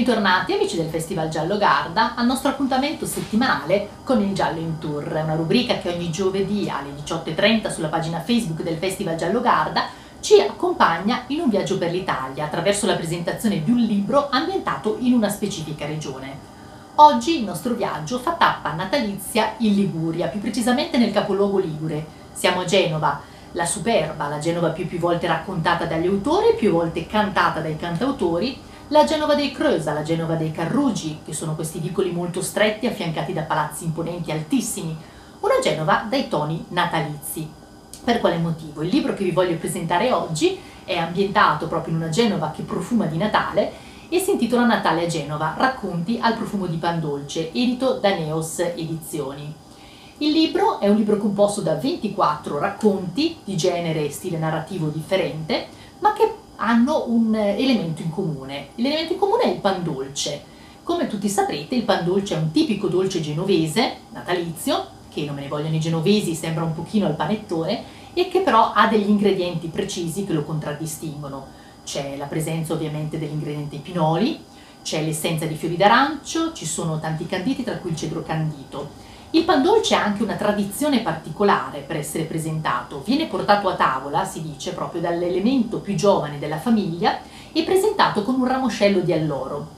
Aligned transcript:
Bentornati 0.00 0.54
amici 0.54 0.76
del 0.76 0.88
Festival 0.88 1.28
Giallo 1.28 1.58
Garda 1.58 2.14
al 2.14 2.24
nostro 2.24 2.48
appuntamento 2.48 3.04
settimanale 3.04 3.90
con 4.02 4.22
il 4.22 4.32
Giallo 4.32 4.58
in 4.58 4.78
Tour, 4.78 5.06
una 5.12 5.34
rubrica 5.34 5.76
che 5.76 5.90
ogni 5.90 6.10
giovedì 6.10 6.70
alle 6.70 6.94
18.30 7.04 7.70
sulla 7.70 7.88
pagina 7.88 8.20
Facebook 8.20 8.62
del 8.62 8.78
Festival 8.78 9.16
Giallo 9.16 9.42
Garda 9.42 9.88
ci 10.20 10.40
accompagna 10.40 11.24
in 11.26 11.40
un 11.40 11.50
viaggio 11.50 11.76
per 11.76 11.90
l'Italia 11.92 12.46
attraverso 12.46 12.86
la 12.86 12.94
presentazione 12.94 13.62
di 13.62 13.70
un 13.70 13.76
libro 13.76 14.30
ambientato 14.30 14.96
in 15.00 15.12
una 15.12 15.28
specifica 15.28 15.84
regione. 15.84 16.34
Oggi 16.94 17.36
il 17.36 17.44
nostro 17.44 17.74
viaggio 17.74 18.18
fa 18.20 18.32
tappa 18.32 18.72
natalizia 18.72 19.52
in 19.58 19.74
Liguria, 19.74 20.28
più 20.28 20.40
precisamente 20.40 20.96
nel 20.96 21.12
capoluogo 21.12 21.58
Ligure. 21.58 22.06
Siamo 22.32 22.60
a 22.60 22.64
Genova, 22.64 23.20
la 23.52 23.66
superba, 23.66 24.28
la 24.28 24.38
Genova 24.38 24.70
più 24.70 24.86
più 24.86 24.98
volte 24.98 25.26
raccontata 25.26 25.84
dagli 25.84 26.06
autori, 26.06 26.54
più 26.56 26.70
volte 26.70 27.06
cantata 27.06 27.60
dai 27.60 27.76
cantautori, 27.76 28.68
la 28.90 29.04
Genova 29.04 29.36
dei 29.36 29.52
Creusa, 29.52 29.92
la 29.92 30.02
Genova 30.02 30.34
dei 30.34 30.50
Carrugi, 30.50 31.20
che 31.24 31.32
sono 31.32 31.54
questi 31.54 31.78
vicoli 31.78 32.10
molto 32.10 32.42
stretti 32.42 32.88
affiancati 32.88 33.32
da 33.32 33.42
palazzi 33.42 33.84
imponenti 33.84 34.32
altissimi, 34.32 34.96
una 35.40 35.60
Genova 35.62 36.06
dai 36.08 36.26
toni 36.26 36.64
natalizi. 36.70 37.48
Per 38.02 38.18
quale 38.18 38.38
motivo? 38.38 38.82
Il 38.82 38.88
libro 38.88 39.14
che 39.14 39.22
vi 39.22 39.30
voglio 39.30 39.56
presentare 39.58 40.10
oggi 40.10 40.58
è 40.84 40.96
ambientato 40.96 41.68
proprio 41.68 41.94
in 41.94 42.00
una 42.00 42.10
Genova 42.10 42.50
che 42.50 42.62
profuma 42.62 43.06
di 43.06 43.16
Natale 43.16 43.72
e 44.08 44.18
si 44.18 44.32
intitola 44.32 44.66
Natale 44.66 45.04
a 45.04 45.08
Genova, 45.08 45.54
racconti 45.56 46.18
al 46.20 46.34
profumo 46.34 46.66
di 46.66 46.76
pan 46.76 46.98
dolce, 46.98 47.52
edito 47.52 47.92
da 47.92 48.08
Neos 48.08 48.58
Edizioni. 48.58 49.54
Il 50.18 50.32
libro 50.32 50.80
è 50.80 50.88
un 50.88 50.96
libro 50.96 51.16
composto 51.16 51.60
da 51.60 51.76
24 51.76 52.58
racconti 52.58 53.36
di 53.44 53.56
genere 53.56 54.06
e 54.06 54.10
stile 54.10 54.36
narrativo 54.36 54.88
differente, 54.88 55.68
ma 56.00 56.12
che 56.12 56.39
hanno 56.62 57.04
un 57.08 57.34
elemento 57.34 58.02
in 58.02 58.10
comune. 58.10 58.68
L'elemento 58.76 59.14
in 59.14 59.18
comune 59.18 59.42
è 59.44 59.48
il 59.48 59.60
pan 59.60 59.82
dolce. 59.82 60.44
Come 60.82 61.06
tutti 61.06 61.28
saprete, 61.28 61.74
il 61.74 61.84
pan 61.84 62.04
dolce 62.04 62.34
è 62.34 62.38
un 62.38 62.50
tipico 62.50 62.88
dolce 62.88 63.20
genovese, 63.20 63.96
natalizio, 64.12 64.98
che 65.08 65.24
non 65.24 65.34
me 65.34 65.42
ne 65.42 65.48
vogliono 65.48 65.74
i 65.74 65.80
genovesi, 65.80 66.34
sembra 66.34 66.64
un 66.64 66.74
pochino 66.74 67.08
il 67.08 67.14
panettone, 67.14 67.82
e 68.12 68.28
che 68.28 68.40
però 68.40 68.72
ha 68.74 68.88
degli 68.88 69.08
ingredienti 69.08 69.68
precisi 69.68 70.24
che 70.24 70.32
lo 70.32 70.44
contraddistinguono. 70.44 71.46
C'è 71.84 72.16
la 72.16 72.26
presenza 72.26 72.74
ovviamente 72.74 73.18
dell'ingrediente 73.18 73.78
pinoli, 73.78 74.38
c'è 74.82 75.02
l'essenza 75.02 75.46
di 75.46 75.54
fiori 75.54 75.76
d'arancio, 75.76 76.52
ci 76.52 76.66
sono 76.66 77.00
tanti 77.00 77.26
canditi, 77.26 77.64
tra 77.64 77.78
cui 77.78 77.90
il 77.90 77.96
cedro 77.96 78.22
candito 78.22 79.08
il 79.32 79.44
pan 79.44 79.62
dolce 79.62 79.94
ha 79.94 80.02
anche 80.02 80.24
una 80.24 80.34
tradizione 80.34 81.02
particolare 81.02 81.84
per 81.86 81.96
essere 81.96 82.24
presentato, 82.24 83.02
viene 83.04 83.26
portato 83.26 83.68
a 83.68 83.76
tavola, 83.76 84.24
si 84.24 84.42
dice, 84.42 84.72
proprio 84.72 85.00
dall'elemento 85.00 85.78
più 85.78 85.94
giovane 85.94 86.40
della 86.40 86.58
famiglia 86.58 87.18
e 87.52 87.62
presentato 87.62 88.24
con 88.24 88.34
un 88.34 88.46
ramoscello 88.46 88.98
di 88.98 89.12
alloro. 89.12 89.68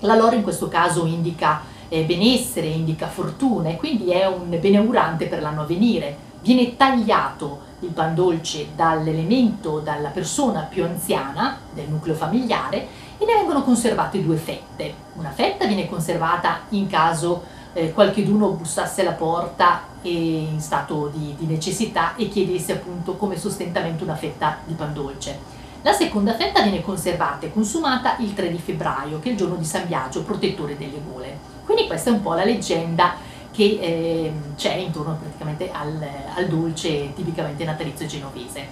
L'alloro 0.00 0.34
in 0.34 0.42
questo 0.42 0.68
caso 0.68 1.04
indica 1.04 1.60
eh, 1.88 2.04
benessere, 2.04 2.68
indica 2.68 3.06
fortuna 3.06 3.68
e 3.68 3.76
quindi 3.76 4.10
è 4.12 4.24
un 4.26 4.48
beneaugurante 4.48 5.26
per 5.26 5.42
l'anno 5.42 5.60
a 5.62 5.66
venire. 5.66 6.30
Viene 6.40 6.74
tagliato 6.76 7.70
il 7.80 7.90
pan 7.90 8.14
dolce 8.14 8.68
dall'elemento, 8.74 9.80
dalla 9.80 10.08
persona 10.08 10.60
più 10.60 10.84
anziana 10.84 11.58
del 11.74 11.88
nucleo 11.88 12.14
familiare 12.14 12.88
e 13.18 13.24
ne 13.26 13.34
vengono 13.34 13.62
conservate 13.62 14.22
due 14.22 14.36
fette. 14.36 14.94
Una 15.16 15.30
fetta 15.30 15.66
viene 15.66 15.86
conservata 15.86 16.60
in 16.70 16.86
caso 16.86 17.60
eh, 17.72 17.92
qualcheduno 17.92 18.50
bussasse 18.50 19.00
alla 19.00 19.12
porta 19.12 19.90
in 20.02 20.60
stato 20.60 21.10
di, 21.14 21.34
di, 21.38 21.46
necessità 21.46 22.16
e 22.16 22.28
chiedesse 22.28 22.72
appunto 22.72 23.16
come 23.16 23.38
sostentamento 23.38 24.04
una 24.04 24.16
fetta 24.16 24.58
di 24.64 24.74
pan 24.74 24.92
dolce. 24.92 25.60
La 25.82 25.92
seconda 25.92 26.34
fetta 26.34 26.62
viene 26.62 26.80
conservata 26.80 27.46
e 27.46 27.52
consumata 27.52 28.16
il 28.18 28.34
3 28.34 28.50
di 28.50 28.58
febbraio, 28.58 29.18
che 29.18 29.28
è 29.28 29.32
il 29.32 29.38
giorno 29.38 29.56
di 29.56 29.64
San 29.64 29.86
Biagio, 29.86 30.22
protettore 30.22 30.76
delle 30.76 31.00
gole. 31.04 31.38
Quindi 31.64 31.86
questa 31.86 32.10
è 32.10 32.12
un 32.12 32.22
po' 32.22 32.34
la 32.34 32.44
leggenda 32.44 33.14
che 33.50 33.78
eh, 33.80 34.32
c'è 34.56 34.74
intorno 34.74 35.16
praticamente 35.20 35.70
al, 35.72 36.04
al 36.34 36.46
dolce 36.46 37.12
tipicamente 37.14 37.64
natalizio 37.64 38.06
genovese. 38.06 38.66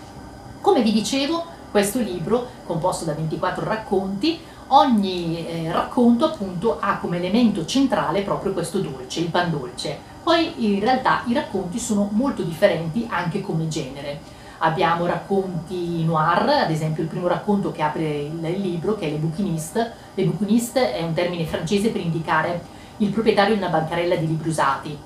Come 0.60 0.82
vi 0.82 0.92
dicevo, 0.92 1.44
questo 1.70 2.00
libro, 2.00 2.46
composto 2.64 3.04
da 3.04 3.12
24 3.12 3.64
racconti, 3.64 4.38
ogni 4.68 5.46
eh, 5.46 5.72
racconto 5.72 6.26
appunto 6.26 6.78
ha 6.80 6.98
come 6.98 7.16
elemento 7.16 7.64
centrale 7.64 8.22
proprio 8.22 8.52
questo 8.52 8.78
dolce, 8.80 9.20
il 9.20 9.28
pan 9.28 9.50
dolce. 9.50 9.98
Poi 10.22 10.74
in 10.74 10.80
realtà 10.80 11.22
i 11.26 11.32
racconti 11.32 11.78
sono 11.78 12.08
molto 12.12 12.42
differenti 12.42 13.06
anche 13.10 13.40
come 13.40 13.68
genere. 13.68 14.38
Abbiamo 14.58 15.06
racconti 15.06 16.04
noir, 16.04 16.48
ad 16.48 16.70
esempio 16.70 17.02
il 17.02 17.08
primo 17.08 17.26
racconto 17.26 17.72
che 17.72 17.80
apre 17.80 18.04
il, 18.04 18.60
libro, 18.60 18.94
che 18.94 19.06
è 19.06 19.10
Le 19.10 19.16
Bouquiniste. 19.16 19.92
Le 20.14 20.24
Bouquiniste 20.24 20.94
è 20.94 21.02
un 21.02 21.14
termine 21.14 21.46
francese 21.46 21.88
per 21.88 22.02
indicare 22.02 22.62
il 22.98 23.08
proprietario 23.08 23.54
di 23.54 23.60
una 23.62 23.70
bancarella 23.70 24.16
di 24.16 24.26
libri 24.26 24.50
usati. 24.50 24.98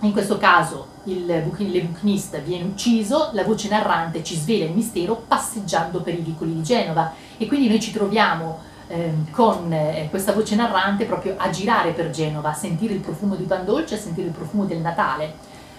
In 0.00 0.12
questo 0.12 0.38
caso 0.38 0.86
il 1.04 1.26
le 1.26 1.42
bouquiniste 1.42 2.40
viene 2.40 2.64
ucciso, 2.64 3.30
la 3.32 3.44
voce 3.44 3.68
narrante 3.68 4.24
ci 4.24 4.34
svela 4.34 4.64
il 4.64 4.72
mistero 4.72 5.22
passeggiando 5.26 6.00
per 6.00 6.14
i 6.14 6.22
vicoli 6.22 6.54
di 6.54 6.62
Genova 6.62 7.12
e 7.36 7.46
quindi 7.46 7.68
noi 7.68 7.80
ci 7.80 7.92
troviamo 7.92 8.68
Ehm, 8.92 9.30
con 9.30 9.72
eh, 9.72 10.08
questa 10.10 10.32
voce 10.32 10.56
narrante 10.56 11.04
proprio 11.04 11.36
a 11.36 11.48
girare 11.50 11.92
per 11.92 12.10
Genova, 12.10 12.50
a 12.50 12.54
sentire 12.54 12.92
il 12.92 12.98
profumo 12.98 13.36
di 13.36 13.44
pan 13.44 13.64
dolce, 13.64 13.94
a 13.94 13.98
sentire 13.98 14.26
il 14.26 14.32
profumo 14.32 14.64
del 14.64 14.80
Natale. 14.80 15.32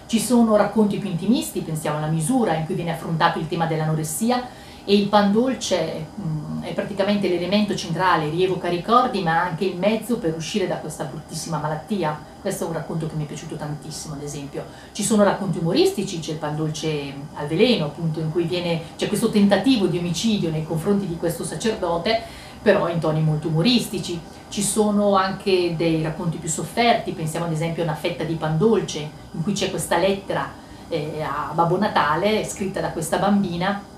Ci 0.05 0.17
sono 0.17 0.55
racconti 0.55 0.97
più 0.97 1.09
intimisti, 1.09 1.59
pensiamo 1.59 1.97
alla 1.97 2.07
misura 2.07 2.53
in 2.53 2.65
cui 2.65 2.75
viene 2.75 2.93
affrontato 2.93 3.37
il 3.37 3.49
tema 3.49 3.65
dell'anoressia 3.65 4.47
e 4.85 4.95
il 4.95 5.07
pan 5.07 5.31
dolce 5.31 6.05
mh, 6.15 6.21
mm, 6.21 6.63
è 6.63 6.73
praticamente 6.73 7.27
l'elemento 7.27 7.75
centrale, 7.75 8.29
rievoca 8.29 8.69
ricordi 8.69 9.21
ma 9.21 9.41
anche 9.41 9.65
il 9.65 9.77
mezzo 9.77 10.17
per 10.17 10.35
uscire 10.35 10.67
da 10.67 10.77
questa 10.77 11.05
bruttissima 11.05 11.57
malattia. 11.57 12.29
Questo 12.41 12.65
è 12.65 12.67
un 12.67 12.73
racconto 12.73 13.07
che 13.07 13.15
mi 13.15 13.23
è 13.23 13.27
piaciuto 13.27 13.55
tantissimo 13.55 14.15
ad 14.15 14.23
esempio. 14.23 14.65
Ci 14.91 15.03
sono 15.03 15.23
racconti 15.23 15.59
umoristici, 15.59 16.19
c'è 16.19 16.31
il 16.31 16.37
pan 16.37 16.55
dolce 16.55 17.13
al 17.33 17.47
veleno 17.47 17.85
appunto 17.85 18.19
in 18.19 18.31
cui 18.31 18.43
viene, 18.43 18.81
c'è 18.95 19.07
questo 19.07 19.29
tentativo 19.29 19.85
di 19.85 19.97
omicidio 19.97 20.49
nei 20.49 20.63
confronti 20.63 21.07
di 21.07 21.17
questo 21.17 21.43
sacerdote 21.43 22.49
però 22.61 22.87
in 22.89 22.99
toni 22.99 23.21
molto 23.21 23.47
umoristici. 23.47 24.19
Ci 24.49 24.61
sono 24.61 25.15
anche 25.15 25.75
dei 25.75 26.03
racconti 26.03 26.37
più 26.37 26.49
sofferti, 26.49 27.13
pensiamo 27.13 27.45
ad 27.45 27.53
esempio 27.53 27.83
a 27.83 27.85
una 27.85 27.95
fetta 27.95 28.23
di 28.23 28.35
pan 28.35 28.57
dolce, 28.57 29.09
in 29.31 29.41
cui 29.43 29.53
c'è 29.53 29.69
questa 29.69 29.97
lettera 29.97 30.51
eh, 30.89 31.21
a 31.21 31.51
Babbo 31.53 31.77
Natale 31.77 32.45
scritta 32.45 32.81
da 32.81 32.89
questa 32.89 33.17
bambina 33.17 33.90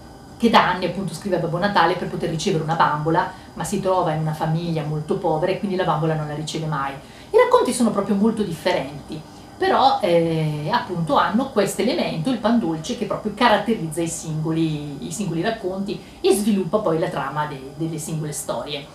che 0.44 0.50
da 0.50 0.72
anni 0.72 0.84
appunto 0.84 1.14
scrive 1.14 1.38
a 1.38 1.40
Babbo 1.40 1.58
Natale 1.58 1.94
per 1.94 2.10
poter 2.10 2.30
ricevere 2.30 2.66
una 2.66 2.76
bambola, 2.76 3.32
ma 3.54 3.64
si 3.64 3.80
trova 3.80 4.12
in 4.12 4.20
una 4.20 4.34
famiglia 4.34 4.84
molto 4.84 5.16
povera 5.16 5.54
e 5.54 5.58
quindi 5.60 5.78
la 5.78 5.86
bambola 5.86 6.16
non 6.16 6.28
la 6.28 6.36
riceve 6.36 6.66
mai. 6.66 6.92
I 7.30 7.38
racconti 7.38 7.72
sono 7.72 7.92
proprio 7.92 8.16
molto 8.16 8.44
differenti 8.44 9.22
però 9.56 10.00
eh, 10.02 10.68
appunto 10.70 11.16
hanno 11.16 11.52
questo 11.52 11.84
elemento, 11.84 12.30
il 12.30 12.40
pan 12.40 12.60
dolce, 12.60 12.98
che 12.98 13.06
proprio 13.06 13.32
caratterizza 13.34 14.02
i 14.02 14.10
singoli, 14.10 15.08
i 15.08 15.12
singoli 15.12 15.42
racconti 15.42 15.98
e 16.20 16.34
sviluppa 16.34 16.80
poi 16.80 17.00
la 17.00 17.08
trama 17.08 17.46
de, 17.46 17.72
delle 17.78 17.98
singole 17.98 18.34
storie. 18.34 18.86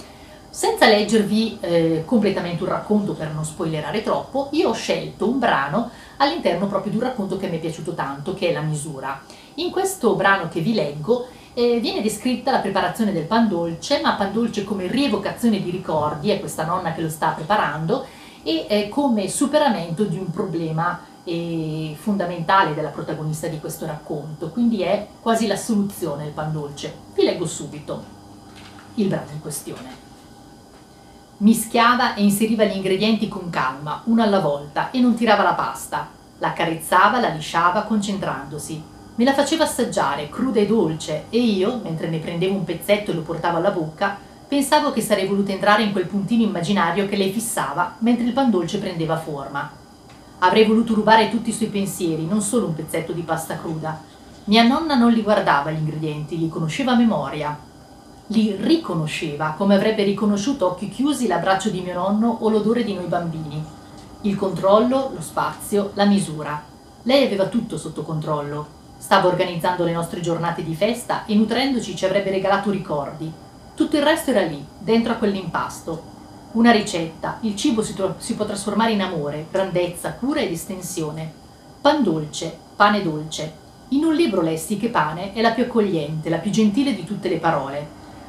Senza 0.50 0.86
leggervi 0.86 1.58
eh, 1.60 2.02
completamente 2.04 2.62
un 2.64 2.68
racconto 2.68 3.14
per 3.14 3.30
non 3.30 3.46
spoilerare 3.46 4.02
troppo, 4.02 4.48
io 4.50 4.68
ho 4.68 4.74
scelto 4.74 5.26
un 5.26 5.38
brano 5.38 5.88
all'interno 6.18 6.66
proprio 6.66 6.90
di 6.90 6.98
un 6.98 7.04
racconto 7.04 7.38
che 7.38 7.46
mi 7.46 7.56
è 7.56 7.60
piaciuto 7.60 7.94
tanto, 7.94 8.34
che 8.34 8.50
è 8.50 8.52
La 8.52 8.60
misura. 8.60 9.22
In 9.58 9.72
questo 9.72 10.14
brano 10.14 10.48
che 10.48 10.60
vi 10.60 10.72
leggo 10.72 11.26
eh, 11.52 11.80
viene 11.80 12.00
descritta 12.00 12.52
la 12.52 12.60
preparazione 12.60 13.10
del 13.10 13.24
pan 13.24 13.48
dolce, 13.48 14.00
ma 14.00 14.14
pan 14.14 14.32
dolce 14.32 14.62
come 14.62 14.86
rievocazione 14.86 15.60
di 15.60 15.70
ricordi, 15.70 16.30
è 16.30 16.38
questa 16.38 16.64
nonna 16.64 16.92
che 16.92 17.00
lo 17.00 17.08
sta 17.08 17.30
preparando, 17.30 18.06
e 18.44 18.66
eh, 18.68 18.88
come 18.88 19.28
superamento 19.28 20.04
di 20.04 20.16
un 20.16 20.30
problema 20.30 21.00
eh, 21.24 21.96
fondamentale 21.98 22.72
della 22.72 22.90
protagonista 22.90 23.48
di 23.48 23.58
questo 23.58 23.84
racconto, 23.84 24.50
quindi 24.50 24.82
è 24.82 25.08
quasi 25.20 25.48
la 25.48 25.56
soluzione 25.56 26.26
il 26.26 26.32
pan 26.32 26.52
dolce. 26.52 26.94
Vi 27.14 27.24
leggo 27.24 27.44
subito 27.44 28.04
il 28.94 29.08
brano 29.08 29.32
in 29.32 29.40
questione. 29.40 30.06
Mischiava 31.38 32.14
e 32.14 32.22
inseriva 32.22 32.62
gli 32.62 32.76
ingredienti 32.76 33.26
con 33.26 33.50
calma, 33.50 34.02
uno 34.04 34.22
alla 34.22 34.38
volta, 34.38 34.92
e 34.92 35.00
non 35.00 35.16
tirava 35.16 35.42
la 35.42 35.54
pasta. 35.54 36.08
La 36.38 36.52
carezzava, 36.52 37.18
la 37.18 37.30
lisciava, 37.30 37.82
concentrandosi. 37.82 38.96
Me 39.18 39.24
la 39.24 39.34
faceva 39.34 39.64
assaggiare, 39.64 40.28
cruda 40.28 40.58
e 40.60 40.66
dolce, 40.66 41.26
e 41.28 41.38
io, 41.38 41.80
mentre 41.82 42.08
ne 42.08 42.18
prendevo 42.18 42.54
un 42.54 42.64
pezzetto 42.64 43.10
e 43.10 43.14
lo 43.14 43.22
portavo 43.22 43.58
alla 43.58 43.70
bocca, 43.70 44.26
Pensavo 44.48 44.92
che 44.92 45.02
sarei 45.02 45.26
voluta 45.26 45.52
entrare 45.52 45.82
in 45.82 45.92
quel 45.92 46.06
puntino 46.06 46.42
immaginario 46.42 47.06
che 47.06 47.16
lei 47.16 47.30
fissava 47.30 47.96
mentre 47.98 48.24
il 48.24 48.32
pan 48.32 48.48
dolce 48.48 48.78
prendeva 48.78 49.18
forma. 49.18 49.70
Avrei 50.38 50.64
voluto 50.64 50.94
rubare 50.94 51.28
tutti 51.28 51.50
i 51.50 51.52
suoi 51.52 51.68
pensieri, 51.68 52.24
non 52.24 52.40
solo 52.40 52.64
un 52.64 52.74
pezzetto 52.74 53.12
di 53.12 53.20
pasta 53.20 53.58
cruda. 53.58 54.00
Mia 54.44 54.62
nonna 54.62 54.94
non 54.94 55.12
li 55.12 55.20
guardava 55.20 55.70
gli 55.70 55.76
ingredienti, 55.76 56.38
li 56.38 56.48
conosceva 56.48 56.92
a 56.92 56.96
memoria. 56.96 57.58
Li 58.28 58.56
riconosceva, 58.58 59.54
come 59.54 59.74
avrebbe 59.74 60.02
riconosciuto 60.02 60.64
occhi 60.64 60.88
chiusi 60.88 61.26
l'abbraccio 61.26 61.68
di 61.68 61.82
mio 61.82 61.92
nonno 61.92 62.38
o 62.40 62.48
l'odore 62.48 62.84
di 62.84 62.94
noi 62.94 63.06
bambini. 63.06 63.62
Il 64.22 64.34
controllo, 64.34 65.10
lo 65.12 65.20
spazio, 65.20 65.90
la 65.92 66.06
misura. 66.06 66.64
Lei 67.02 67.26
aveva 67.26 67.48
tutto 67.48 67.76
sotto 67.76 68.00
controllo. 68.00 68.77
Stava 68.98 69.28
organizzando 69.28 69.84
le 69.84 69.92
nostre 69.92 70.20
giornate 70.20 70.62
di 70.62 70.74
festa 70.74 71.24
e 71.24 71.34
nutrendoci 71.34 71.96
ci 71.96 72.04
avrebbe 72.04 72.30
regalato 72.30 72.70
ricordi, 72.70 73.32
tutto 73.78 73.96
il 73.96 74.02
resto 74.02 74.30
era 74.30 74.42
lì, 74.42 74.66
dentro 74.76 75.12
a 75.12 75.14
quell'impasto. 75.14 76.02
una 76.54 76.72
ricetta, 76.72 77.38
il 77.42 77.54
cibo 77.54 77.80
si, 77.80 77.94
si 78.16 78.34
può 78.34 78.44
trasformare 78.44 78.90
in 78.90 79.02
amore, 79.02 79.46
grandezza, 79.52 80.14
cura 80.14 80.40
ed 80.40 80.50
estensione. 80.50 81.32
Pan 81.80 82.02
dolce, 82.02 82.58
pane 82.74 83.02
dolce. 83.04 83.52
In 83.90 84.02
un 84.02 84.14
libro 84.14 84.40
lessi 84.40 84.78
che 84.78 84.88
pane 84.88 85.32
è 85.32 85.40
la 85.40 85.52
più 85.52 85.62
accogliente, 85.62 86.28
la 86.28 86.38
più 86.38 86.50
gentile 86.50 86.92
di 86.92 87.04
tutte 87.04 87.28
le 87.28 87.38
parole. 87.38 87.86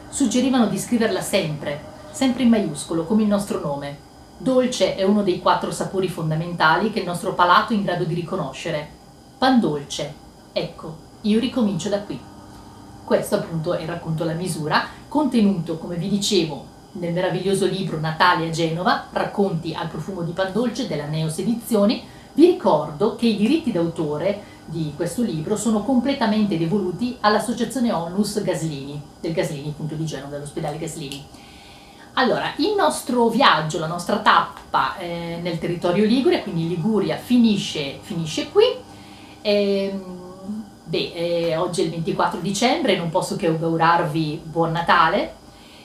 Suggerivano 0.09 0.67
di 0.67 0.77
scriverla 0.77 1.21
sempre, 1.21 1.81
sempre 2.11 2.43
in 2.43 2.49
maiuscolo, 2.49 3.05
come 3.05 3.23
il 3.23 3.27
nostro 3.27 3.59
nome. 3.59 3.97
Dolce 4.37 4.95
è 4.95 5.01
uno 5.01 5.23
dei 5.23 5.39
quattro 5.39 5.71
sapori 5.71 6.09
fondamentali 6.09 6.91
che 6.91 6.99
il 6.99 7.05
nostro 7.05 7.33
palato 7.33 7.73
è 7.73 7.75
in 7.75 7.83
grado 7.83 8.03
di 8.03 8.13
riconoscere. 8.13 8.87
Pan 9.39 9.59
dolce. 9.59 10.27
Ecco, 10.51 10.95
io 11.21 11.39
ricomincio 11.39 11.89
da 11.89 11.99
qui. 12.01 12.19
Questo 13.03 13.35
appunto 13.35 13.73
è 13.73 13.81
il 13.81 13.87
racconto 13.87 14.23
La 14.23 14.33
misura, 14.33 14.87
contenuto, 15.07 15.77
come 15.77 15.95
vi 15.95 16.09
dicevo, 16.09 16.65
nel 16.93 17.13
meraviglioso 17.13 17.65
libro 17.65 17.99
Natale 17.99 18.47
a 18.47 18.51
Genova, 18.51 19.07
racconti 19.11 19.73
al 19.73 19.87
profumo 19.87 20.21
di 20.21 20.31
pan 20.31 20.51
dolce 20.51 20.87
della 20.87 21.05
Neos 21.05 21.37
Edizioni. 21.39 22.03
Vi 22.33 22.45
ricordo 22.45 23.15
che 23.15 23.27
i 23.27 23.35
diritti 23.35 23.71
d'autore 23.71 24.57
di 24.65 24.93
questo 24.95 25.23
libro 25.23 25.55
sono 25.55 25.83
completamente 25.83 26.57
devoluti 26.57 27.17
all'associazione 27.21 27.91
Onlus 27.91 28.41
Gaslini, 28.43 29.01
del 29.19 29.33
Gaslini 29.33 29.69
appunto 29.69 29.95
di 29.95 30.05
Genova, 30.05 30.31
dell'ospedale 30.31 30.77
Gaslini. 30.77 31.25
Allora, 32.13 32.53
il 32.57 32.73
nostro 32.75 33.29
viaggio, 33.29 33.79
la 33.79 33.87
nostra 33.87 34.17
tappa 34.19 34.97
eh, 34.97 35.39
nel 35.41 35.57
territorio 35.57 36.05
Ligure, 36.05 36.43
quindi 36.43 36.67
Liguria, 36.67 37.17
finisce, 37.17 37.97
finisce 38.01 38.49
qui. 38.49 38.65
Eh, 39.41 39.99
beh, 40.89 41.11
eh, 41.13 41.55
oggi 41.55 41.81
è 41.81 41.83
il 41.83 41.91
24 41.91 42.39
dicembre, 42.39 42.97
non 42.97 43.11
posso 43.11 43.35
che 43.35 43.45
augurarvi 43.47 44.41
buon 44.43 44.71
Natale, 44.71 45.35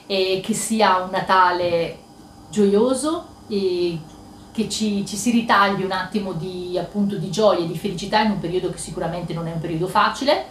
e 0.07 0.41
che 0.43 0.53
sia 0.53 0.97
un 0.97 1.09
Natale 1.11 1.99
gioioso 2.49 3.27
e 3.47 3.99
che 4.51 4.67
ci, 4.67 5.05
ci 5.05 5.15
si 5.15 5.31
ritagli 5.31 5.83
un 5.83 5.91
attimo 5.91 6.33
di, 6.33 6.77
appunto, 6.79 7.17
di 7.17 7.29
gioia 7.29 7.63
e 7.63 7.67
di 7.67 7.77
felicità 7.77 8.21
in 8.21 8.31
un 8.31 8.39
periodo 8.39 8.71
che 8.71 8.77
sicuramente 8.77 9.33
non 9.33 9.47
è 9.47 9.51
un 9.51 9.59
periodo 9.59 9.87
facile. 9.87 10.45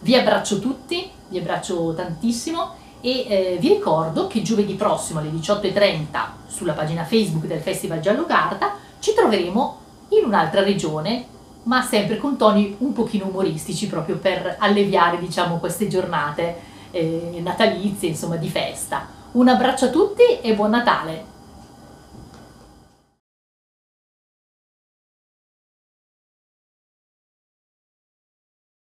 Vi 0.00 0.16
abbraccio 0.16 0.58
tutti, 0.58 1.08
vi 1.28 1.38
abbraccio 1.38 1.94
tantissimo 1.94 2.74
e 3.00 3.26
eh, 3.28 3.56
vi 3.60 3.68
ricordo 3.68 4.26
che 4.26 4.42
giovedì 4.42 4.74
prossimo 4.74 5.20
alle 5.20 5.30
18.30 5.30 6.06
sulla 6.46 6.72
pagina 6.72 7.04
Facebook 7.04 7.44
del 7.44 7.60
Festival 7.60 8.00
Giallo 8.00 8.24
Garda 8.24 8.76
ci 8.98 9.12
troveremo 9.14 9.78
in 10.10 10.24
un'altra 10.24 10.62
regione 10.62 11.26
ma 11.64 11.82
sempre 11.82 12.16
con 12.18 12.36
toni 12.36 12.76
un 12.78 12.92
pochino 12.92 13.26
umoristici 13.26 13.86
proprio 13.86 14.16
per 14.16 14.56
alleviare 14.58 15.18
diciamo 15.18 15.58
queste 15.58 15.88
giornate 15.88 16.72
eh, 16.90 17.40
natalizie 17.42 18.08
insomma 18.08 18.36
di 18.36 18.48
festa. 18.48 19.06
Un 19.32 19.48
abbraccio 19.48 19.86
a 19.86 19.90
tutti 19.90 20.40
e 20.40 20.54
buon 20.54 20.70
Natale 20.70 21.33